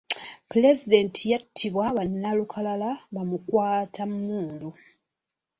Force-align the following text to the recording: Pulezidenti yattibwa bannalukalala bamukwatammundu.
Pulezidenti 0.49 1.23
yattibwa 1.31 1.85
bannalukalala 1.97 2.89
bamukwatammundu. 3.13 4.69